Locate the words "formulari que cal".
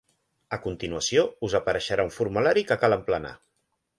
2.17-2.99